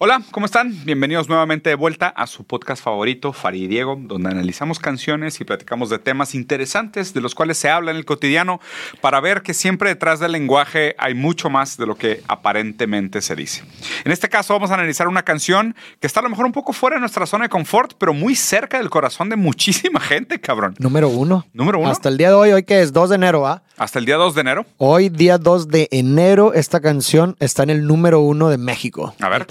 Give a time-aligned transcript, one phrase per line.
[0.00, 0.84] Hola, ¿cómo están?
[0.84, 5.44] Bienvenidos nuevamente de vuelta a su podcast favorito, Farid y Diego, donde analizamos canciones y
[5.44, 8.60] platicamos de temas interesantes de los cuales se habla en el cotidiano
[9.00, 13.34] para ver que siempre detrás del lenguaje hay mucho más de lo que aparentemente se
[13.34, 13.64] dice.
[14.04, 16.72] En este caso vamos a analizar una canción que está a lo mejor un poco
[16.72, 20.76] fuera de nuestra zona de confort, pero muy cerca del corazón de muchísima gente, cabrón.
[20.78, 21.44] Número uno.
[21.52, 21.90] Número uno.
[21.90, 23.64] Hasta el día de hoy, hoy que es 2 de enero, ¿ah?
[23.78, 24.66] Hasta el día 2 de enero.
[24.76, 29.14] Hoy, día 2 de enero, esta canción está en el número uno de México.
[29.20, 29.44] A ver,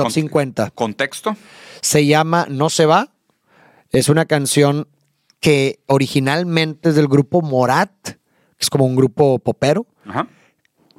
[0.74, 1.36] ¿Contexto?
[1.82, 3.12] Se llama No se va.
[3.92, 4.88] Es una canción
[5.40, 8.16] que originalmente es del grupo Morat, que
[8.60, 9.86] es como un grupo popero.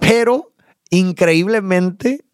[0.00, 0.52] Pero
[0.90, 2.24] increíblemente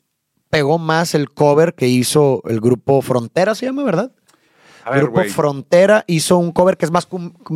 [0.50, 4.12] pegó más el cover que hizo el grupo Frontera, se llama, ¿verdad?
[4.84, 5.24] A ver, grupo.
[5.24, 7.08] Frontera hizo un cover que es más,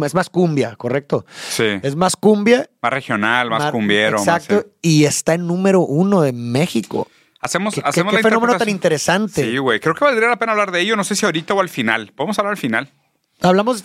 [0.05, 1.27] es más cumbia, ¿correcto?
[1.51, 1.79] Sí.
[1.83, 2.71] Es más cumbia.
[2.81, 4.19] Más regional, más, más cumbiero.
[4.19, 4.67] Exacto.
[4.81, 7.07] Y está en número uno de México.
[7.41, 9.45] Hacemos, ¿Qué, qué- hacemos qué la fenómeno tan interesante?
[9.45, 9.79] Sí, güey.
[9.81, 10.97] Creo que valdría la pena hablar de ello.
[10.97, 12.13] No sé si ahorita o al final.
[12.17, 12.93] Podemos hablar al final.
[13.41, 13.85] Hablamos,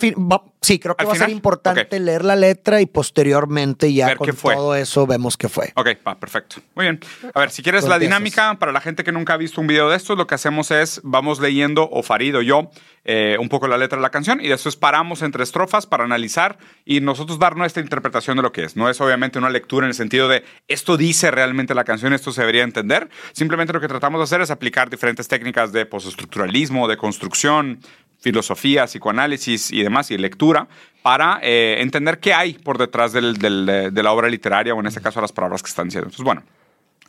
[0.60, 4.16] sí, creo que ¿Al va a ser importante leer la letra y posteriormente ya Ver
[4.16, 4.54] con fue.
[4.54, 5.72] todo eso vemos qué fue.
[5.76, 6.56] Ok, va, perfecto.
[6.74, 7.00] Muy bien.
[7.32, 9.88] A ver, si quieres la dinámica, para la gente que nunca ha visto un video
[9.88, 12.68] de esto, lo que hacemos es, vamos leyendo, o Farid o yo,
[13.04, 16.56] eh, un poco la letra de la canción y después paramos entre estrofas para analizar
[16.86, 18.76] y nosotros dar nuestra interpretación de lo que es.
[18.76, 22.32] No es obviamente una lectura en el sentido de esto dice realmente la canción, esto
[22.32, 23.10] se debería entender.
[23.32, 27.80] Simplemente lo que tratamos de hacer es aplicar diferentes técnicas de postestructuralismo, de construcción,
[28.24, 30.66] filosofía, psicoanálisis y demás, y lectura,
[31.02, 34.86] para eh, entender qué hay por detrás del- del, de la obra literaria, o en
[34.86, 36.06] este caso las palabras que están diciendo.
[36.08, 36.42] Entonces, bueno,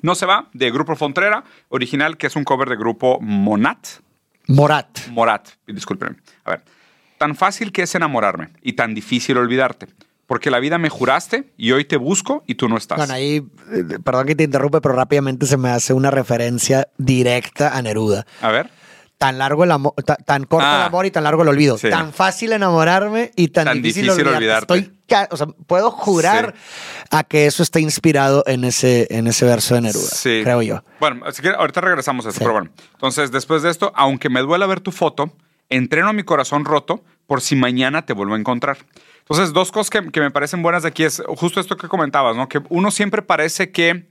[0.01, 3.87] No se va, de Grupo Frontera, original, que es un cover de grupo Monat.
[4.47, 5.07] Morat.
[5.09, 6.17] Morat, discúlpenme.
[6.43, 6.61] A ver,
[7.17, 9.87] tan fácil que es enamorarme y tan difícil olvidarte.
[10.27, 12.97] Porque la vida me juraste y hoy te busco y tú no estás.
[12.97, 13.37] Bueno, ahí,
[13.71, 18.25] eh, perdón que te interrumpe, pero rápidamente se me hace una referencia directa a Neruda.
[18.41, 18.69] A ver.
[19.17, 20.75] Tan largo el amor, ta- tan corto Ah.
[20.77, 21.77] el amor y tan largo el olvido.
[21.77, 21.89] Sí.
[21.89, 24.73] Tan fácil enamorarme y tan, Tan difícil, difícil olvidarte.
[24.73, 24.73] olvidarte.
[25.07, 26.53] Estoy o sea, puedo jurar
[27.11, 30.41] a que eso está inspirado en ese, en ese verso de Neruda, Sí.
[30.43, 30.83] creo yo.
[30.99, 32.43] Bueno, así que ahorita regresamos a eso, Sí.
[32.43, 32.71] pero bueno.
[32.93, 35.31] Entonces, después de esto, aunque me duela ver tu foto,
[35.69, 38.77] entreno mi corazón roto por si mañana te vuelvo a encontrar.
[39.19, 42.35] Entonces, dos cosas que, que me parecen buenas de aquí es justo esto que comentabas,
[42.35, 42.49] ¿no?
[42.49, 44.09] Que uno siempre parece que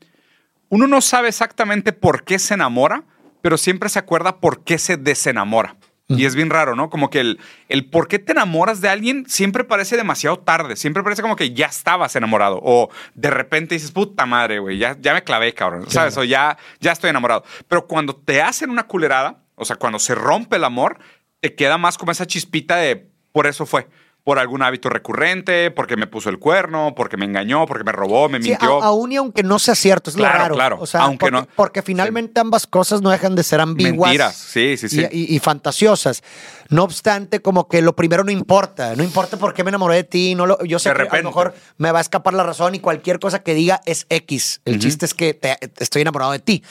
[0.71, 3.03] uno no sabe exactamente por qué se enamora,
[3.45, 5.77] pero siempre se acuerda por qué se desenamora.
[6.09, 6.89] Y es bien raro, ¿no?
[6.89, 7.39] Como que el,
[7.69, 10.77] el por qué te enamoras de alguien siempre parece demasiado tarde.
[10.77, 12.59] Siempre parece como que ya estabas enamorado.
[12.63, 15.91] O de repente dices, puta madre, güey, ya, ya me clavé, cabrón.
[15.91, 16.17] ¿Sabes?
[16.17, 17.45] O ya, ya estoy enamorado.
[17.69, 20.99] Pero cuando te hacen una culerada, o sea, cuando se rompe el amor,
[21.41, 23.89] te queda más como esa chispita de por eso fue.
[24.25, 28.31] Por algún hábito recurrente, porque me puso el cuerno, porque me engañó, porque me robó,
[28.31, 28.83] me Sí, mintió.
[28.83, 30.55] a- aún y aunque no sea cierto, es Claro, lo raro.
[30.55, 34.09] claro, O sea, aunque porque, no- porque finalmente ambas cosas no dejan de ser ambiguas.
[34.09, 35.07] Mentiras, sí, sí, sí.
[35.13, 36.23] Y, y- y fantasiosas.
[36.71, 38.95] No obstante, como que lo primero no importa.
[38.97, 40.35] No importa por qué me enamoré de ti.
[40.35, 42.75] No lo, yo sé De que a lo mejor me va a escapar la razón
[42.75, 44.61] y cualquier cosa que diga es X.
[44.65, 46.63] El chiste es que te- estoy enamorado de ti.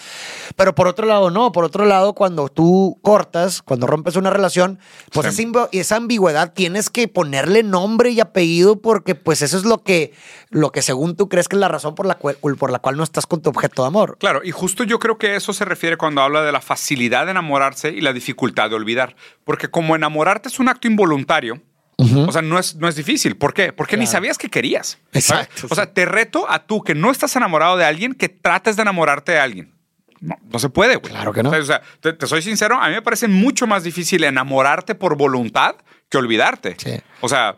[0.56, 1.52] Pero por otro lado, no.
[1.52, 4.80] Por otro lado, cuando tú cortas, cuando rompes una relación,
[5.12, 5.44] pues Sí.
[5.52, 10.14] esa, esa ambigüedad tienes que ponerle nombre y apellido porque pues eso es lo que,
[10.50, 12.98] lo que según tú crees que es la razón por la, cual, por la cual
[12.98, 14.18] no estás con tu objeto de amor.
[14.20, 17.32] Claro, y justo yo creo que eso se refiere cuando habla de la facilidad de
[17.32, 19.16] enamorarse y la dificultad de olvidar.
[19.44, 21.62] Porque como enamorarte es un acto involuntario,
[21.98, 23.38] o sea, no es, no es difícil.
[23.38, 23.72] ¿Por qué?
[23.72, 24.98] Porque ni sabías que querías.
[25.12, 25.48] ¿sabes?
[25.48, 28.76] Exacto, O sea, te reto a tú que no estás enamorado de alguien que trates
[28.76, 29.74] de enamorarte de alguien.
[30.20, 31.12] No, no se puede, güey.
[31.12, 31.50] Claro que no.
[31.50, 35.18] O sea, te, te soy sincero, a mí me parece mucho más difícil enamorarte por
[35.18, 35.76] voluntad
[36.10, 36.76] que olvidarte.
[36.78, 37.00] Sí.
[37.22, 37.58] O sea,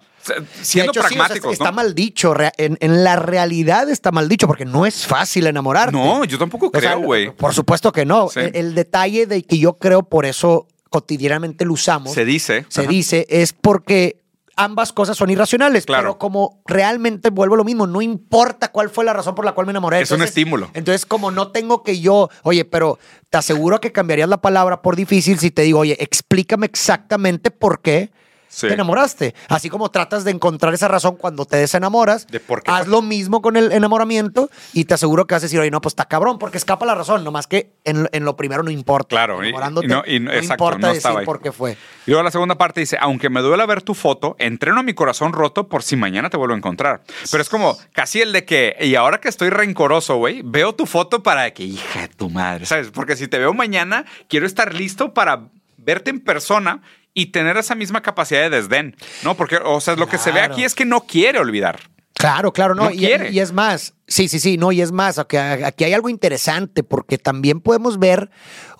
[0.62, 1.74] siendo hecho, sí, o sea, pragmáticos, está ¿no?
[1.74, 2.34] mal dicho.
[2.57, 5.92] En, en la realidad está mal dicho porque no es fácil enamorarte.
[5.96, 7.31] No, yo tampoco O sea, creo, güey.
[7.31, 8.30] Por supuesto que no.
[8.30, 8.40] Sí.
[8.40, 12.66] El, el detalle de que yo creo por eso cotidianamente lo usamos, Se dice.
[12.69, 12.89] se Ajá.
[12.89, 14.22] dice, es porque
[14.56, 15.85] ambas cosas son irracionales.
[15.85, 16.03] Claro.
[16.03, 19.51] Pero como realmente vuelvo a lo mismo, no importa cuál fue la razón por la
[19.51, 20.00] cual me enamoré.
[20.00, 20.69] Es un estímulo.
[20.73, 22.97] Entonces, como no tengo que yo, oye, pero
[23.29, 27.81] te aseguro que cambiarías la palabra por difícil si te digo, oye, explícame exactamente por
[27.81, 28.12] qué.
[28.56, 28.68] Sí.
[28.68, 29.36] Te enamoraste.
[29.50, 33.02] Así como tratas de encontrar esa razón cuando te desenamoras, De por qué haz lo
[33.02, 36.06] mismo con el enamoramiento y te aseguro que vas a decir, oye, no, pues está
[36.06, 39.10] cabrón, porque escapa la razón, nomás que en, en lo primero no importa.
[39.10, 41.25] Claro, y- Enamorándote, y no- y no- exacto, importa no decir ahí.
[41.25, 41.74] por qué fue.
[42.06, 44.94] Y luego la segunda parte dice, aunque me duela ver tu foto, entreno a mi
[44.94, 47.04] corazón roto por si mañana te vuelvo a encontrar.
[47.30, 50.86] Pero es como casi el de que, y ahora que estoy rencoroso, güey, veo tu
[50.86, 52.90] foto para que, hija de tu madre, ¿sabes?
[52.92, 56.81] Porque si te veo mañana, quiero estar listo para verte en persona
[57.15, 59.35] y tener esa misma capacidad de desdén, ¿no?
[59.35, 61.79] Porque, o sea, lo que se ve aquí es que no quiere olvidar.
[62.17, 62.83] Claro, claro, no.
[62.85, 63.29] No y, quiere.
[63.31, 66.81] y es más, sí, sí, sí, no, y es más, aquí, aquí hay algo interesante
[66.81, 68.29] porque también podemos ver,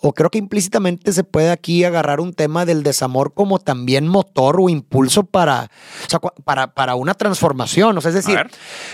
[0.02, 4.60] o creo que implícitamente se puede aquí agarrar un tema del desamor como también motor
[4.62, 5.64] o impulso para,
[6.06, 7.98] o sea, cua- para, para una transformación.
[7.98, 8.40] O sea, es decir.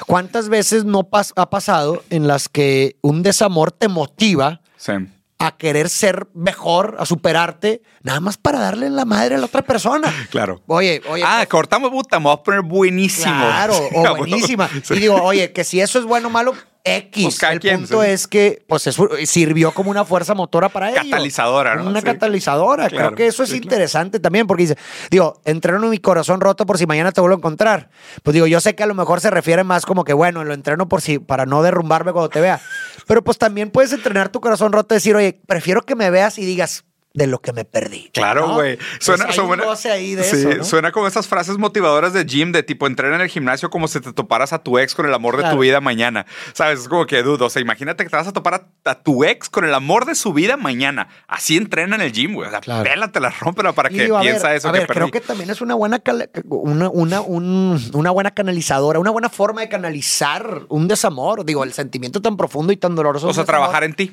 [0.08, 4.62] ¿cuántas veces no pas- ha pasado en las que un desamor te motiva?
[4.76, 4.94] Sí.
[5.42, 9.46] A querer ser mejor, a superarte, nada más para darle en la madre a la
[9.46, 10.14] otra persona.
[10.32, 10.62] Claro.
[10.68, 11.24] Oye, oye.
[11.26, 13.34] ah, cortamos, puta, me voy a poner buenísimo.
[13.34, 14.70] Claro, o buenísima.
[14.84, 14.94] Sí.
[14.94, 16.54] Y digo, oye, que si eso es bueno o malo,
[16.84, 17.24] X.
[17.40, 18.10] Pues el quien, punto sí.
[18.10, 21.02] es que pues eso sirvió como una fuerza motora para ello.
[21.04, 21.90] Catalizadora, ¿no?
[21.90, 22.06] Una Sí.
[22.06, 22.90] catalizadora.
[22.90, 23.76] Claro, Creo que eso es sí, claro.
[23.76, 24.78] interesante también, porque dice,
[25.10, 27.90] digo, entreno mi corazón roto por si mañana te vuelvo a encontrar.
[28.24, 30.54] Pues digo, yo sé que a lo mejor se refiere más como que, bueno, lo
[30.54, 32.60] entreno por si, para no derrumbarme cuando te vea.
[33.08, 36.38] Pero pues también puedes entrenar tu corazón roto y decir, oye, prefiero que me veas
[36.38, 38.10] y digas de lo que me perdí.
[38.14, 38.78] Claro, güey.
[39.00, 40.64] Suena, suena- goce ahí de sí, eso, ¿no?
[40.64, 44.00] suena como esas frases motivadoras de gym de tipo entrena en el gimnasio como si
[44.00, 46.26] te toparas a tu ex con el amor de tu vida mañana.
[46.54, 46.80] ¿Sabes?
[46.82, 47.46] Es como que dudo.
[47.48, 50.06] O sea, imagínate que te vas a topar a, a tu ex con el amor
[50.06, 51.10] de su vida mañana.
[51.28, 52.48] Así entrena en el gym, güey.
[52.48, 52.84] O sea, Claro.
[52.84, 55.00] pélatela, rómpela para Y que digo, piensa ver, eso a que ver, perdí.
[55.00, 56.02] creo que también es una buena,
[56.46, 61.44] una, una, un- una buena canalizadora, una buena forma de canalizar un desamor.
[61.46, 63.28] Digo, el sentimiento tan profundo y tan doloroso.
[63.28, 64.12] O sea, trabajar en ti.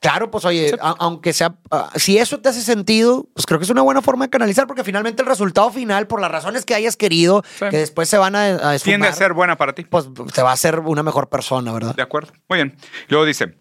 [0.00, 3.64] Claro, pues oye, a- aunque sea, ah, si eso te hace sentido, pues creo que
[3.64, 6.74] es una buena forma de canalizar, porque finalmente el resultado final, por las razones que
[6.74, 7.64] hayas querido, Sí.
[7.70, 9.84] que después se van a, a esfumar, Tiende a ser buena para ti.
[9.84, 11.94] pues te va a hacer una mejor persona, ¿verdad?
[11.96, 12.32] De acuerdo.
[12.48, 12.76] Muy bien.
[13.08, 13.58] Luego dice,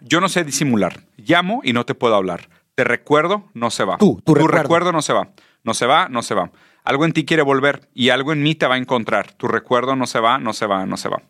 [0.00, 1.00] yo no sé disimular.
[1.16, 2.48] Llamo y no te puedo hablar.
[2.74, 3.96] Te recuerdo, no se va.
[3.98, 4.92] Tú, tu recuerdo.
[4.92, 5.28] no se va.
[5.64, 6.50] No se va, no se va.
[6.84, 9.32] Algo en ti quiere volver y algo en mí te va a encontrar.
[9.34, 11.22] Tu recuerdo no se va, no se va, no se va.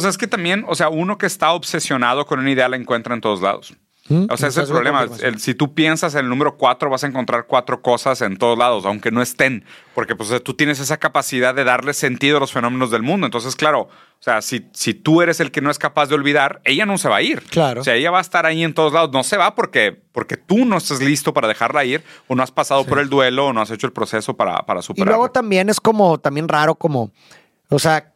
[0.00, 3.14] Pues es que también, o sea, uno que está obsesionado con una idea la encuentra
[3.14, 3.74] en todos lados.
[4.10, 5.06] Mm, O sea, ese es el problema.
[5.20, 8.56] El- si tú piensas en el número cuatro, vas a encontrar cuatro cosas en todos
[8.56, 12.50] lados, aunque no estén, porque pues tú tienes esa capacidad de darle sentido a los
[12.50, 13.26] fenómenos del mundo.
[13.26, 16.62] Entonces, claro, o sea, si, si tú eres el que no es capaz de olvidar,
[16.64, 17.42] ella no se va a ir.
[17.50, 17.82] Claro.
[17.82, 19.10] O sea, ella va a estar ahí en todos lados.
[19.12, 22.50] No se va porque, porque tú no estás listo para dejarla ir, o no has
[22.50, 25.12] pasado por el duelo, o no has hecho el proceso para, para Y superarlo.
[25.12, 27.12] luego también es como, también raro, como,
[27.68, 28.10] o sea,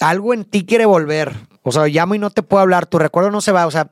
[0.00, 1.32] algo en ti quiere volver.
[1.62, 3.66] O sea, llamo y no te puedo hablar, tu recuerdo no se va.
[3.66, 3.90] O sea,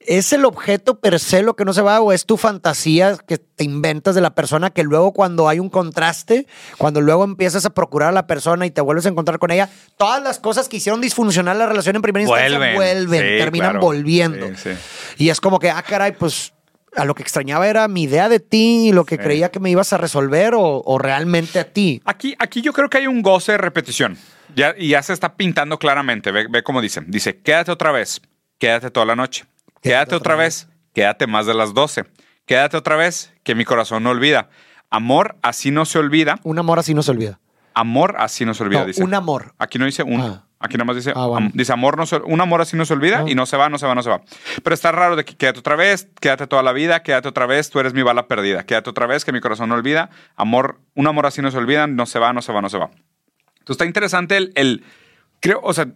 [0.00, 3.38] ¿es el objeto per se lo que no se va o es tu fantasía que
[3.38, 6.46] te inventas de la persona que luego cuando hay un contraste,
[6.78, 9.68] cuando luego empiezas a procurar a la persona y te vuelves a encontrar con ella,
[9.96, 12.76] todas las cosas que hicieron disfuncional la relación en primera instancia Vuelven.
[12.76, 13.80] vuelven, Sí, terminan claro.
[13.86, 14.46] volviendo.
[14.48, 14.70] Sí, sí.
[15.24, 16.52] Y es como que, ah, caray, pues
[16.96, 19.22] a lo que extrañaba era mi idea de ti y lo que Sí.
[19.22, 22.00] creía que me ibas a resolver o, o realmente a ti.
[22.04, 24.16] Aquí, aquí yo creo que hay un goce de repetición.
[24.56, 26.32] Ya, y ya se está pintando claramente.
[26.32, 27.04] Ve, ve cómo dicen.
[27.08, 28.20] Dice, quédate otra vez.
[28.58, 29.44] Quédate toda la noche.
[29.82, 30.66] Quédate, otra vez.
[30.94, 32.04] Quédate más de las 12.
[32.46, 34.48] Quédate otra vez, que mi corazón no olvida.
[34.90, 36.40] Amor así no se olvida.
[36.42, 37.38] Un amor así no se olvida.
[37.74, 39.04] Amor así no se olvida, No, dice.
[39.04, 39.54] un amor.
[39.58, 40.20] Aquí no dice un.
[40.20, 40.47] Ah.
[40.60, 41.46] Aquí nada más dice, Ah, bueno.
[41.46, 43.24] am- dice amor, no se- un amor así no se olvida Ah.
[43.30, 44.22] y no se va, no se va, no se va.
[44.62, 47.70] Pero está raro de que quédate otra vez, quédate toda la vida, quédate otra vez,
[47.70, 48.64] tú eres mi bala perdida.
[48.64, 50.10] Quédate otra vez, que mi corazón no olvida.
[50.34, 52.78] Amor, un amor así no se olvida, no se va, no se va, no se
[52.78, 52.86] va.
[52.86, 54.84] Entonces está interesante el, el
[55.40, 55.86] creo, o sea,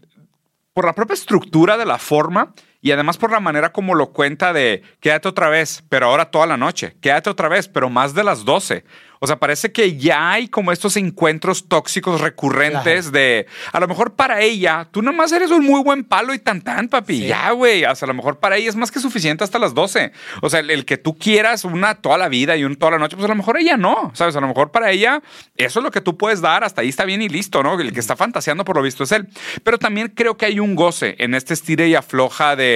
[0.74, 2.52] por la propia estructura de la forma
[2.82, 6.46] y además por la manera como lo cuenta de quédate otra vez, pero ahora toda
[6.46, 8.84] la noche, quédate otra vez, pero más de las 12.
[9.24, 14.14] O sea, parece que ya hay como estos encuentros tóxicos recurrentes de, a lo mejor
[14.16, 17.26] para ella, tú nomás eres un muy buen palo y tan tan, papi, Sí.
[17.28, 19.74] ya, güey, o sea, a lo mejor para ella es más que suficiente hasta las
[19.74, 20.10] 12.
[20.40, 22.98] O sea, el, el que tú quieras una toda la vida y un toda la
[22.98, 24.34] noche, pues a lo mejor ella no, ¿sabes?
[24.34, 25.22] A lo mejor para ella
[25.56, 27.80] eso es lo que tú puedes dar, hasta ahí está bien y listo, ¿no?
[27.80, 29.28] El que está fantaseando por lo visto es él.
[29.62, 32.71] Pero también creo que hay un goce en este estira y afloja de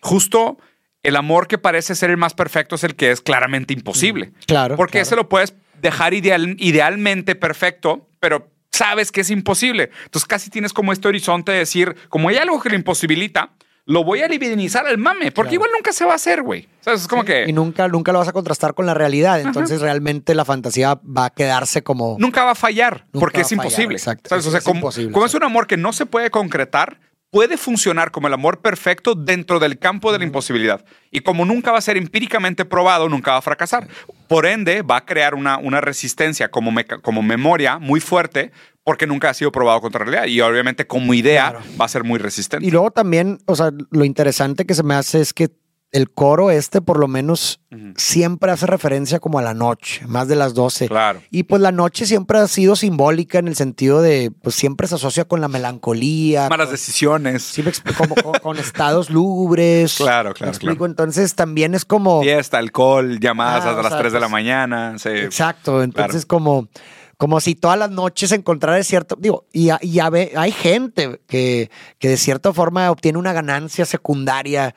[0.00, 0.58] justo
[1.02, 4.32] el amor que parece ser el más perfecto es el que es claramente imposible.
[4.46, 5.02] Claro, Porque claro.
[5.02, 9.90] ese lo puedes dejar ideal- idealmente perfecto, pero sabes que es imposible.
[10.04, 13.50] Entonces casi tienes como este horizonte de decir, como hay algo que lo imposibilita,
[13.86, 15.54] lo voy a divinizar al mame, porque Claro.
[15.56, 16.66] igual nunca se va a hacer, güey.
[16.80, 17.02] ¿Sabes?
[17.02, 19.42] Es como que Y nunca, nunca lo vas a contrastar con la realidad.
[19.42, 22.16] Entonces, realmente la fantasía va a quedarse como.
[22.18, 23.96] nunca va a fallar, Nunca porque es fallar, imposible.
[23.96, 24.30] exacto.
[24.30, 24.46] ¿Sabes?
[24.46, 26.98] O sea, es como, imposible, como es un amor que no se puede concretar,
[27.34, 30.84] puede funcionar como el amor perfecto dentro del campo de la imposibilidad.
[31.10, 33.88] Y como nunca va a ser empíricamente probado, nunca va a fracasar.
[34.28, 36.70] Por ende, va a crear una, una resistencia como,
[37.02, 38.52] como memoria muy fuerte
[38.84, 40.26] porque nunca ha sido probado contra realidad.
[40.26, 41.64] Y obviamente como idea Claro.
[41.80, 42.64] va a ser muy resistente.
[42.64, 45.48] Y luego también, o sea, lo interesante que se me hace es que
[45.94, 47.60] el coro este, por lo menos,
[47.96, 50.88] siempre hace referencia como a la noche, más de las 12.
[50.88, 51.22] Claro.
[51.30, 54.96] Y pues la noche siempre ha sido simbólica en el sentido de, pues siempre se
[54.96, 56.48] asocia con la melancolía.
[56.48, 57.42] Malas con- decisiones.
[57.44, 57.64] Sí,
[57.96, 59.94] como, con, con estados lúgubres.
[60.04, 60.76] Claro, ¿Me claro, explico?
[60.78, 60.90] claro.
[60.90, 62.22] Entonces también es como...
[62.22, 64.98] Fiesta, alcohol, llamadas Ah, hasta las sea, 3 de la mañana.
[64.98, 65.08] sí.
[65.10, 66.68] Exacto, entonces como,
[67.16, 71.70] como si todas las noches encontrara cierto, digo, y, y hay gente que,
[72.00, 74.74] que de cierta forma obtiene una ganancia secundaria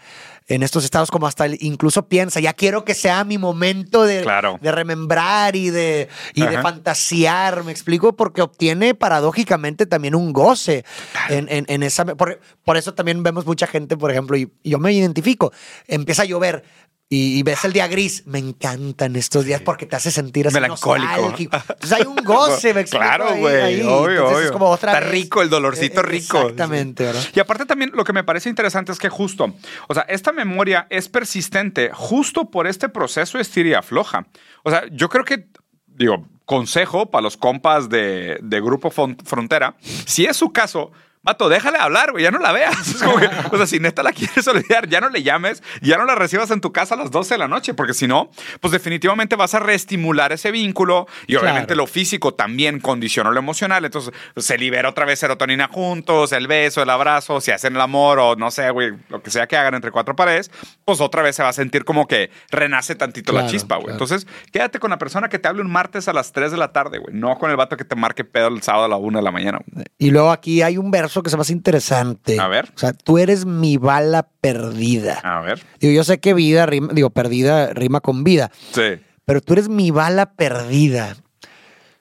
[0.48, 4.22] en estos estados, como hasta el- incluso piensa, ya quiero que sea mi momento de,
[4.22, 4.58] Claro.
[4.62, 10.86] de remembrar y de, y de fantasear, me explico, porque obtiene paradójicamente también un goce
[11.30, 12.06] en, en- en esa...
[12.06, 15.52] Por, por eso también vemos mucha gente, por ejemplo, y yo me identifico,
[15.88, 16.64] empieza a llover.
[17.10, 21.08] Y, ves el día gris, me encantan estos días porque te hace sentir así Melancólico.
[21.16, 21.56] nostálgico.
[21.56, 22.84] Entonces hay un goce, me.
[22.98, 23.82] Claro, güey.
[23.82, 24.40] Obvio, obvio.
[24.42, 25.12] es como otra Está vez.
[25.12, 26.42] rico el dolorcito Eh, rico.
[26.42, 27.24] Exactamente, ¿verdad?
[27.34, 29.54] Y aparte también lo que me parece interesante es que justo,
[29.88, 34.28] o sea, esta memoria es persistente justo por este proceso estiria floja.
[34.64, 35.48] O sea, yo creo que,
[35.86, 40.92] digo, consejo para los compas de, de Grupo Frontera, si es su caso,
[41.28, 42.76] Vato, déjale hablar, güey, ya no la veas.
[42.96, 45.98] Es como que, o sea, si neta la quieres olvidar, ya no le llames, ya
[45.98, 48.32] no la recibas en tu casa a las 12 de la noche, porque si no,
[48.62, 51.82] pues definitivamente vas a reestimular ese vínculo y obviamente Claro.
[51.82, 53.84] lo físico también condiciona lo emocional.
[53.84, 58.20] Entonces se libera otra vez serotonina juntos, el beso, el abrazo, si hacen el amor
[58.20, 60.50] o no sé, güey, lo que sea que hagan entre cuatro paredes,
[60.86, 63.86] pues otra vez se va a sentir como que renace tantito la Claro, chispa, güey.
[63.88, 63.96] claro.
[64.02, 66.72] Entonces quédate con la persona que te hable un martes a las 3 de la
[66.72, 69.20] tarde, güey, no con el vato que te marque pedo el sábado a la 1
[69.20, 69.60] de la mañana.
[69.68, 69.86] güey.
[69.98, 72.40] Y luego aquí hay un verso que se hace interesante.
[72.40, 72.72] A ver.
[72.76, 75.20] O sea, tú eres mi bala perdida.
[75.24, 75.62] A ver.
[75.80, 79.00] Digo, yo sé que vida rima, digo, perdida rima con vida, Sí.
[79.26, 81.16] pero tú eres mi bala perdida.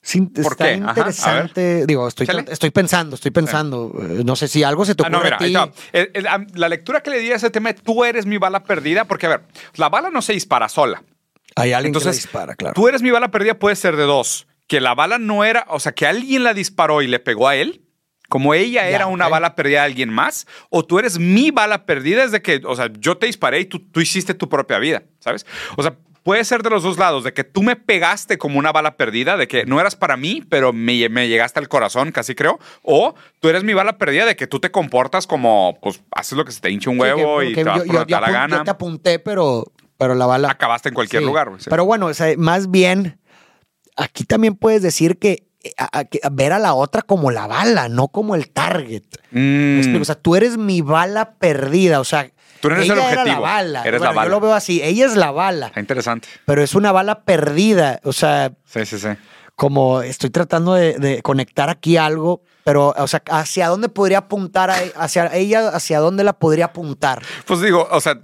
[0.02, 0.74] Sí, ¿Por está qué?
[0.74, 1.84] Ajá, interesante.
[1.86, 3.92] Digo, estoy, estoy pensando, estoy pensando.
[4.00, 6.58] Eh, No sé si algo se te Ah, no, ocurre mira, a ti.
[6.58, 9.30] la lectura que le di a ese tema, tú eres mi bala perdida, porque a
[9.30, 9.40] ver,
[9.74, 11.02] la bala no se dispara sola.
[11.56, 12.74] Hay alguien que la dispara, claro.
[12.74, 14.46] tú eres mi bala perdida puede ser de dos.
[14.68, 17.56] Que la bala no era, o sea, que alguien la disparó y le pegó a
[17.56, 17.82] él,
[18.28, 22.22] como ella era una bala perdida de alguien más, o tú eres mi bala perdida
[22.22, 25.46] desde que, o sea, yo te disparé y tú, tú hiciste tu propia vida, ¿sabes?
[25.76, 28.72] O sea, puede ser de los dos lados, de que tú me pegaste como una
[28.72, 32.34] bala perdida, de que no eras para mí, pero me, me llegaste al corazón, casi
[32.34, 36.36] creo, o tú eres mi bala perdida de que tú te comportas como, pues, haces
[36.36, 37.94] lo que se te hinche un Sí, que- huevo y que te vas yo, por
[37.94, 38.56] yo- yo la gana.
[38.58, 40.50] yo te apunté, pero, pero la bala.
[40.50, 41.26] Acabaste en cualquier Sí.
[41.26, 41.70] lugar, sí.
[41.70, 43.20] Pero bueno, o sea, más bien,
[43.96, 45.45] aquí también puedes decir que,
[45.78, 49.02] a- a- que ver a la otra como la bala, no como el target.
[49.30, 49.78] ¿Me Mm.
[49.78, 50.02] explico?
[50.02, 52.00] O sea, tú eres mi bala perdida.
[52.00, 52.30] O sea,
[52.60, 53.82] Tú eres ella el era la objetivo, bala.
[53.84, 54.28] eres la Bueno, bala.
[54.28, 54.80] Yo lo veo así.
[54.82, 56.28] Ella es la bala, Está interesante.
[56.46, 58.00] pero es una bala perdida.
[58.04, 59.08] O sea, Sí, sí, sí.
[59.56, 64.70] Como estoy tratando de, de conectar aquí algo, pero, o sea, ¿hacia dónde podría apuntar?
[64.70, 67.22] a- hacia ella, ¿hacia dónde la podría apuntar?
[67.46, 68.18] Pues digo, o sea,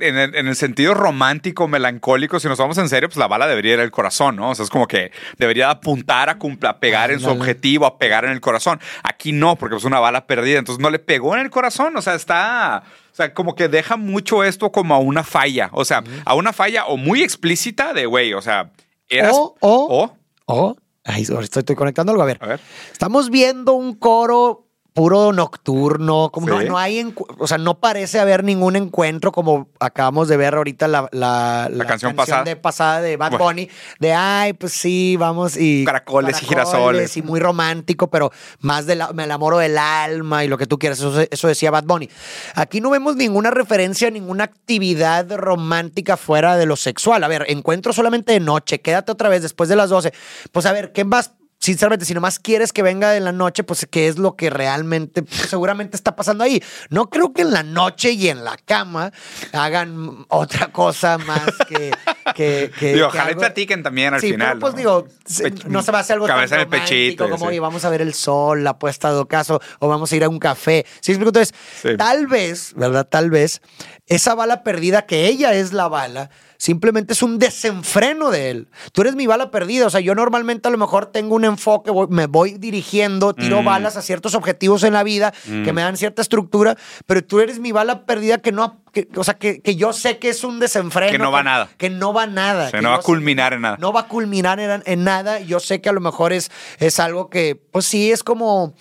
[0.00, 3.46] en el, en el sentido romántico, melancólico, si nos vamos en serio, pues la bala
[3.46, 4.50] debería ir al corazón, ¿no?
[4.50, 7.40] O sea, es como que debería apuntar a, cumpla- a pegar en su Ándale.
[7.40, 8.78] objetivo, a pegar en el corazón.
[9.04, 12.02] Aquí no, porque es una bala perdida, entonces no le pegó en el corazón, o
[12.02, 12.82] sea, está...
[13.12, 16.52] O sea, como que deja mucho esto como a una falla, o sea, a una
[16.52, 18.72] falla o muy explícita de, güey, o sea,
[19.08, 19.32] eras...
[19.34, 22.22] O- o- o- Oh, ahí ahorita estoy conectando algo.
[22.22, 22.60] A ver, a ver.
[22.92, 24.63] estamos viendo un coro
[24.94, 26.68] puro nocturno, como no, Sí.
[26.68, 31.08] no hay, o sea, no parece haber ningún encuentro como acabamos de ver ahorita la,
[31.10, 32.44] la, la canción pasada.
[32.44, 33.44] de pasada de Bad Bueno.
[33.44, 37.16] Bunny, de ay, pues sí, vamos y Caracoles y girasoles.
[37.16, 40.78] y muy romántico, pero más de la, me enamoro del alma y lo que tú
[40.78, 42.08] quieras, eso, eso decía Bad Bunny.
[42.54, 47.24] Aquí no vemos ninguna referencia a ninguna actividad romántica fuera de lo sexual.
[47.24, 50.12] A ver, encuentro solamente de noche, quédate otra vez después de las 12.
[50.52, 51.32] Pues a ver, ¿qué más?
[51.64, 55.22] Sinceramente, si nomás quieres que venga de la noche, pues qué es lo que realmente
[55.22, 56.62] pues, seguramente está pasando ahí.
[56.90, 59.12] No creo que en la noche y en la cama
[59.52, 61.90] hagan otra cosa más que...
[62.34, 64.48] que, que- Digo, que ojalá algo- platiquen también al sí, final.
[64.48, 64.78] pero pues ¿no?
[64.78, 67.60] digo, Pech- no se va a hacer algo cabeza tan en el pechito, como, oye,
[67.60, 70.38] vamos a ver el sol, la puesta de ocaso, o vamos a ir a un
[70.38, 70.84] café.
[71.00, 71.30] ¿Sí explico?
[71.30, 71.96] Entonces, Sí.
[71.96, 73.06] tal vez, ¿verdad?
[73.08, 73.62] Tal vez,
[74.06, 78.68] esa bala perdida, que ella es la bala, simplemente es un desenfreno de él.
[78.92, 79.86] Tú eres mi bala perdida.
[79.86, 83.62] O sea, yo normalmente a lo mejor tengo un enfoque, voy- me voy dirigiendo, tiro
[83.62, 83.64] Mm.
[83.64, 85.32] balas a ciertos objetivos en la vida
[85.64, 89.24] que me dan cierta estructura, pero tú eres mi bala perdida que no, que- o
[89.24, 91.10] sea, que, que yo sé que es un desenfreno.
[91.12, 91.68] Que no va nada.
[91.76, 92.66] Que no va nada.
[92.68, 93.76] O sea, que no va a sé- culminar en nada.
[93.80, 95.40] No va a culminar en, en nada.
[95.40, 98.74] Yo sé que a lo mejor es, es algo que, pues sí, es como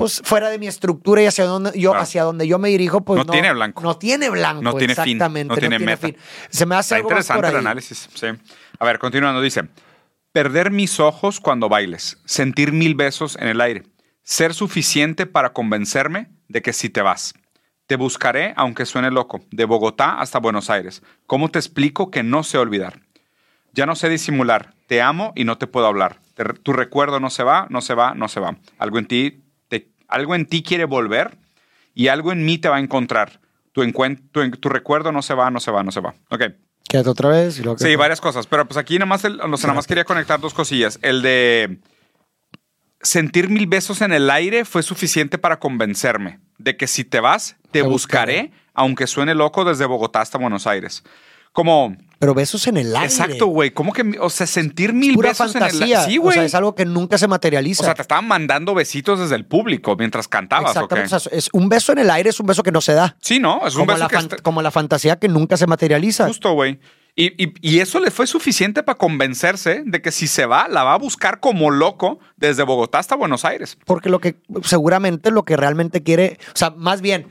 [0.00, 2.02] pues fuera de mi estructura y hacia donde yo, Claro.
[2.02, 3.82] hacia donde yo me dirijo, pues No no, tiene blanco.
[3.82, 4.62] No tiene blanco.
[4.62, 5.54] No tiene fin, exactamente.
[5.54, 6.08] no tiene meta.
[6.48, 7.60] Se me hace Está algo más por interesante el ahí.
[7.60, 8.08] análisis.
[8.14, 8.26] Sí.
[8.78, 9.68] A ver, continuando, dice:
[10.32, 13.82] Perder mis ojos cuando bailes, sentir mil besos en el aire,
[14.22, 17.34] ser suficiente para convencerme de que si te vas.
[17.86, 21.02] Te buscaré aunque suene loco, de Bogotá hasta Buenos Aires.
[21.26, 23.00] ¿Cómo te explico que no sé olvidar?
[23.72, 26.20] Ya no sé disimular, te amo y no te puedo hablar.
[26.34, 28.56] Te- tu recuerdo no se va, no se va, no se va.
[28.78, 29.42] Algo en ti,
[30.10, 31.36] algo en ti quiere volver
[31.94, 33.40] y algo en mí te va a encontrar.
[33.72, 36.14] Tu, encuent- tu, tu recuerdo no se va, no se va, no se va.
[36.30, 36.42] Ok.
[36.88, 37.58] Quédate otra vez.
[37.58, 38.46] y luego Sí, varias cosas.
[38.46, 40.98] Pero pues aquí nada más, el- o sea, nada más quería conectar dos cosillas.
[41.02, 41.78] El de
[43.02, 47.56] sentir mil besos en el aire fue suficiente para convencerme de que si te vas,
[47.70, 48.52] te, Te buscaré, buscaré.
[48.74, 51.02] aunque suene loco desde Bogotá hasta Buenos Aires.
[51.52, 53.06] Como, Pero besos en el aire.
[53.06, 56.34] exacto, güey, como que, o sea, sentir mil Pura besos en el Sí, O güey.
[56.34, 57.82] sea, es algo que nunca se materializa.
[57.82, 60.80] O sea, te estaban mandando besitos desde el público mientras cantabas, ¿o?
[60.84, 61.14] Exactamente.
[61.16, 63.16] O sea, es un beso en el aire es un beso que no se da.
[63.20, 63.66] Sí, ¿no?
[63.66, 66.26] Es un Como beso la, que está- como la fantasía que nunca se materializa.
[66.28, 66.78] Justo, güey.
[67.16, 70.84] Y, y- y eso le fue suficiente para convencerse de que si se va, la
[70.84, 73.76] va a buscar como loco desde Bogotá hasta Buenos Aires.
[73.84, 77.26] Porque lo que seguramente lo que realmente quiere, o sea, más bien,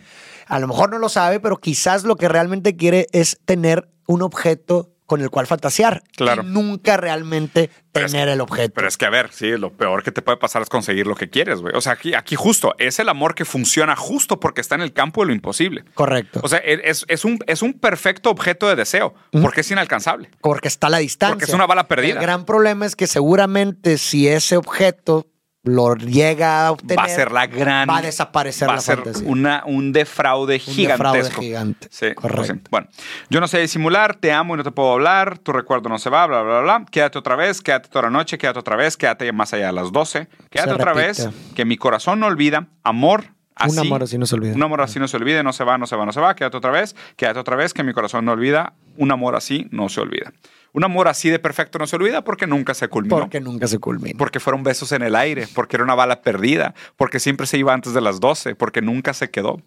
[0.47, 4.23] a lo mejor no lo sabe, pero quizás lo que realmente quiere es tener un
[4.23, 6.03] objeto con el cual fantasear.
[6.15, 6.43] Claro.
[6.43, 8.73] Y nunca realmente Pero es tener el objeto.
[8.75, 11.15] Pero es que, a ver, sí, lo peor que te puede pasar es conseguir lo
[11.15, 11.75] que quieres, güey.
[11.75, 14.93] O sea, aquí, aquí justo, es el amor que funciona justo porque está en el
[14.93, 15.83] campo de lo imposible.
[15.93, 16.41] Correcto.
[16.43, 20.29] O sea, e, es, es un, es un perfecto objeto de deseo porque es inalcanzable.
[20.41, 21.35] porque está a la distancia.
[21.35, 22.13] Porque es una bala perdida.
[22.13, 25.27] El gran problema es que seguramente si ese objeto
[25.63, 27.87] lo llega a obtener, Va a ser la gran.
[27.89, 31.87] va a desaparecer va la ser una, un defraude Un defraude gigante.
[31.91, 32.35] Sí, Correcto.
[32.37, 32.63] pues sí.
[32.71, 32.87] Bueno,
[33.29, 36.09] yo no sé disimular, te amo y no te puedo hablar, tu recuerdo no se
[36.09, 36.85] va, bla, bla, bla.
[36.89, 39.91] Quédate otra vez, quédate toda la noche, quédate otra vez, quédate más allá de las
[39.91, 40.27] 12.
[40.49, 41.07] Quédate Se otra repite.
[41.25, 43.25] vez, que mi corazón no olvida, amor.
[43.55, 44.55] Así, Un amor así no se olvida.
[44.55, 46.33] Un amor así no se olvida, no se va, no se va, no se va.
[46.33, 48.71] Quédate otra vez, quédate otra vez, que mi corazón no olvida.
[48.95, 50.31] Un amor así no se olvida.
[50.73, 53.17] Un amor así de perfecto no se olvida porque nunca se culminó.
[53.19, 54.15] Porque nunca se culmina.
[54.17, 57.73] Porque fueron besos en el aire, porque era una bala perdida, porque siempre se iba
[57.73, 59.61] antes de las 12, porque nunca se quedó.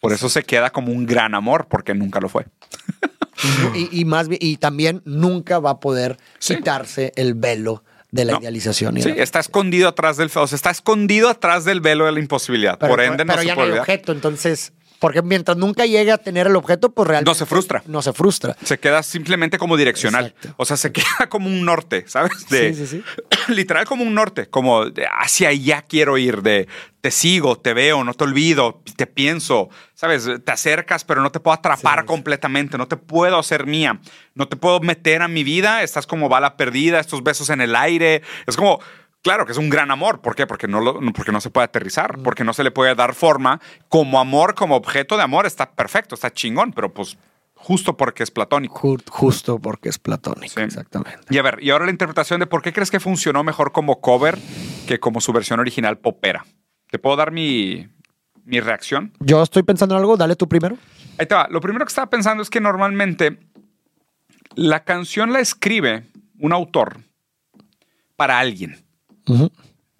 [0.00, 2.46] Por eso se queda como un gran amor, porque nunca lo fue.
[3.74, 6.56] y, y más y también nunca va a poder Sí.
[6.56, 8.40] quitarse el velo de la No.
[8.40, 8.96] idealización.
[8.98, 12.12] y Sí, la- está escondido atrás del, o sea, está escondido atrás del velo de
[12.12, 12.78] la imposibilidad.
[12.78, 13.82] pero, Por ende, no pero se ya no puede hay olvidar.
[13.82, 17.82] objeto, entonces, porque mientras nunca llegue a tener el objeto, pues realmente No se frustra.
[17.86, 18.56] No se frustra.
[18.64, 20.26] Se queda simplemente como direccional.
[20.26, 20.54] Exacto.
[20.56, 22.48] O sea, se queda como un norte, ¿sabes?
[22.48, 23.02] De, Sí, sí,
[23.48, 26.66] Literal como un norte, como de hacia allá quiero ir, de
[27.00, 30.28] te sigo, te veo, no te olvido, te pienso, ¿sabes?
[30.44, 32.06] Te acercas, pero no te puedo atrapar Sí, sí.
[32.06, 34.00] completamente, no te puedo hacer mía,
[34.34, 37.76] no te puedo meter a mi vida, estás como bala perdida, estos besos en el
[37.76, 38.22] aire.
[38.48, 38.80] Es como,
[39.26, 40.20] claro que es un gran amor.
[40.20, 40.46] ¿Por qué?
[40.46, 43.60] Porque no, lo- porque no se puede aterrizar, porque no se le puede dar forma.
[43.88, 47.18] Como amor, como objeto de amor, está perfecto, está chingón, pero pues
[47.54, 48.80] justo porque es platónico.
[48.80, 50.60] Ju- Justo porque es platónico, Sí.
[50.60, 51.20] exactamente.
[51.30, 54.00] Y a ver, y ahora la interpretación de por qué crees que funcionó mejor como
[54.00, 54.38] cover
[54.86, 56.44] que como su versión original popera.
[56.90, 57.88] ¿Te puedo dar mi,
[58.44, 59.12] mi reacción?
[59.20, 60.76] Yo estoy pensando en algo, dale tú primero.
[61.18, 61.48] Ahí te va.
[61.50, 63.38] Lo primero que estaba pensando es que normalmente
[64.54, 66.04] la canción la escribe
[66.38, 66.98] un autor
[68.16, 68.85] para alguien.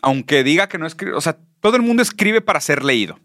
[0.02, 3.18] Aunque diga que no escribe, o sea, todo el mundo escribe para ser leído.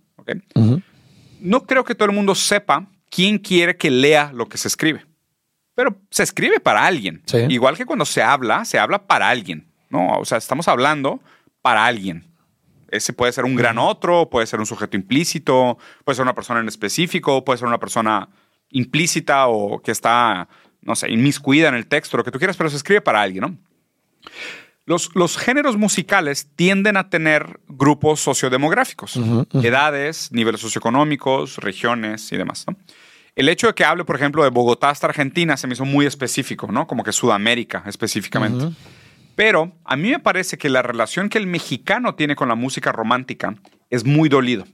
[1.39, 5.05] No creo que todo el mundo sepa quién quiere que lea lo que se escribe.
[5.75, 7.21] Pero se escribe para alguien.
[7.25, 7.37] Sí.
[7.49, 9.67] Igual que cuando se habla, se habla para alguien.
[9.89, 11.21] No, o sea, estamos hablando
[11.61, 12.25] para alguien.
[12.89, 16.59] Ese puede ser un gran otro, puede ser un sujeto implícito, puede ser una persona
[16.59, 18.29] en específico, puede ser una persona
[18.69, 20.47] implícita o que está,
[20.81, 23.41] no sé, inmiscuida en el texto, lo que tú quieras, pero se escribe para alguien,
[23.41, 23.57] ¿no?
[24.85, 29.19] Los, los géneros musicales tienden a tener grupos sociodemográficos,
[29.53, 32.65] edades, niveles socioeconómicos, regiones y demás.
[32.67, 32.75] ¿no?
[33.35, 36.05] El hecho de que hable, por ejemplo, de Bogotá hasta Argentina se me hizo muy
[36.05, 36.87] específico, ¿no?
[36.87, 38.75] Como que Sudamérica específicamente.
[39.35, 42.91] Pero a mí me parece que la relación que el mexicano tiene con la música
[42.91, 43.55] romántica
[43.89, 44.65] es muy dolido.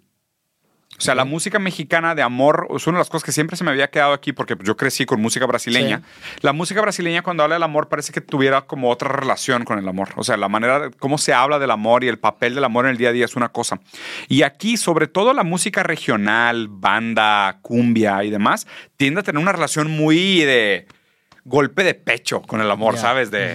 [0.97, 3.63] O sea, la música mexicana de amor es una de las cosas que siempre se
[3.63, 6.01] me había quedado aquí porque yo crecí con música brasileña.
[6.41, 9.87] La música brasileña cuando habla del amor parece que tuviera como otra relación con el
[9.87, 10.09] amor.
[10.15, 12.85] O sea, la manera, de- cómo se habla del amor y el papel del amor
[12.85, 13.79] en el día a día es una cosa.
[14.27, 18.65] Y aquí, sobre todo la música regional, banda, cumbia y demás,
[18.97, 20.87] tiende a tener una relación muy de
[21.45, 22.95] golpe de pecho con el amor.
[22.97, 23.29] ¿sabes?
[23.31, 23.53] De.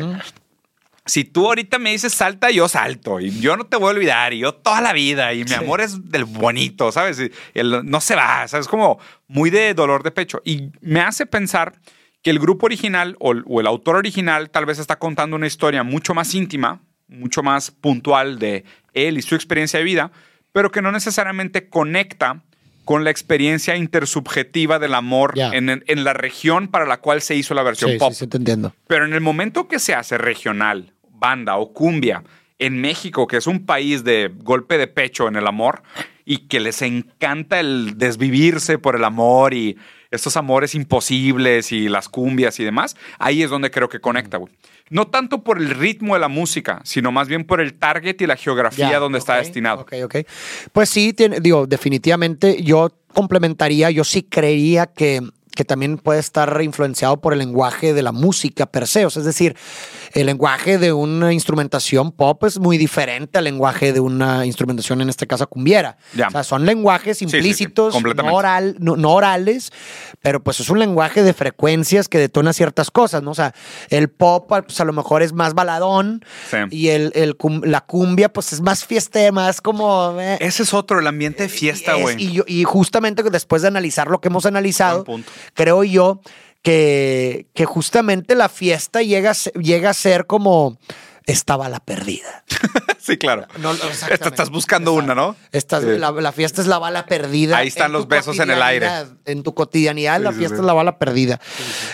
[1.07, 3.19] Si tú ahorita me dices salta, yo salto.
[3.21, 4.33] Y yo no te voy a olvidar.
[4.33, 5.33] Y yo toda la vida.
[5.35, 5.55] Y mi Sí.
[5.55, 7.19] amor es del bonito, ¿sabes?
[7.21, 8.47] Y el- no se va.
[8.49, 8.69] ¿Sabes?
[8.69, 10.41] Como muy de dolor de pecho.
[10.45, 11.75] Y me hace pensar
[12.23, 15.47] que el grupo original o, el- o el autor original tal vez está contando una
[15.49, 20.13] historia mucho más íntima, mucho más puntual de él y su experiencia de vida,
[20.53, 22.43] pero que no necesariamente conecta
[22.85, 27.55] con la experiencia intersubjetiva del amor en, en la región para la cual se hizo
[27.55, 28.13] la versión Sí, pop.
[28.13, 28.75] sí, sí, te entiendo.
[28.87, 30.92] Pero en el momento que se hace regional,
[31.23, 32.25] banda o cumbia
[32.59, 35.83] en México, que es un país de golpe de pecho en el amor
[36.25, 39.79] y que les encanta el desvivirse por el amor y
[40.11, 44.53] estos amores imposibles y las cumbias y demás, ahí es donde creo que conecta, güey.
[44.91, 48.27] No tanto por el ritmo de la música, sino más bien por el target y
[48.27, 49.83] la geografía donde está destinado.
[49.83, 50.17] Ok, ok.
[50.73, 55.23] Pues sí, tiene, digo, definitivamente yo complementaría, yo sí creería que,
[55.63, 59.07] que también puede estar influenciado por el lenguaje de la música per se.
[59.07, 59.55] O sea, es decir,
[60.13, 65.09] el lenguaje de una instrumentación pop es muy diferente al lenguaje de una instrumentación, en
[65.09, 65.99] este caso cumbiera.
[66.29, 67.95] O sea, son lenguajes sí, sí, implícitos,
[68.25, 69.71] no, oral, no, no orales,
[70.21, 73.31] pero pues es un lenguaje de frecuencias que detona ciertas cosas, ¿no?
[73.31, 73.55] O sea,
[73.89, 76.25] el pop pues a lo mejor es más baladón
[76.71, 80.17] y el, el cum- la cumbia pues es más fieste, más como...
[80.21, 82.17] eh, Ese es otro, el ambiente de fiesta, es- güey.
[82.19, 85.05] y, y justamente después de analizar lo que hemos analizado.
[85.55, 86.21] Creo yo
[86.63, 90.79] que, que justamente la fiesta llega llega a ser como
[91.27, 92.45] esta bala perdida.
[92.99, 93.47] sí, claro.
[93.59, 93.73] No,
[94.11, 95.37] estás buscando una, ¿no?
[95.53, 95.99] Estás- Sí.
[95.99, 97.57] la, la fiesta es la bala perdida.
[97.57, 98.89] Ahí están los besos en el aire.
[99.25, 100.61] En tu cotidianidad, Sí, la sí, fiesta sí.
[100.63, 101.41] es la bala perdida.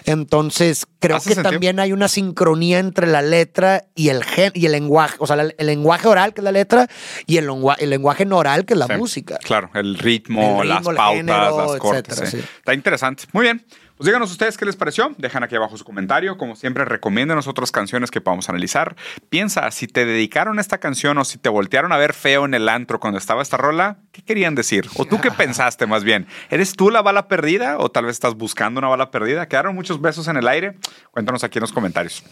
[0.04, 1.50] Entonces, creo ¿Hace que sentido?
[1.52, 5.16] también hay una sincronía entre la letra y el, gen, y el lenguaje.
[5.18, 6.88] O sea, la- el lenguaje oral, que es la letra,
[7.26, 9.38] y el, el lenguaje no oral, que es la Sí, música.
[9.38, 12.04] Claro, el ritmo, El las ritmo, pautas, género, las cortes.
[12.18, 12.36] etcétera, sí.
[12.38, 12.44] sí.
[12.58, 13.24] Está interesante.
[13.32, 13.64] Muy bien.
[13.98, 15.12] Pues díganos ustedes qué les pareció.
[15.18, 16.38] Dejan aquí abajo su comentario.
[16.38, 18.94] Como siempre, recomiéndenos otras canciones que podamos analizar.
[19.28, 22.68] Piensa, si te dedicaron esta canción o si te voltearon a ver feo en el
[22.68, 24.88] antro cuando estaba esta rola, ¿qué querían decir?
[24.94, 26.28] ¿O tú qué pensaste más bien?
[26.48, 29.48] ¿Eres tú la bala perdida o tal vez estás buscando una bala perdida?
[29.48, 30.76] ¿Quedaron muchos besos en el aire?
[31.10, 32.22] Cuéntanos aquí en los comentarios.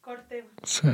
[0.00, 0.48] Corte.
[0.62, 0.88] Sí.